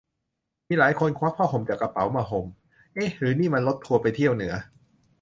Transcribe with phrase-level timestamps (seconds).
[0.67, 2.45] มีหลายคนควักผ้าห่มจากกระเป๋ามาห่ม
[2.93, 4.53] เอ๊ะหรือนี่มันรถทัวร์ไปเที่ยวเหนือ?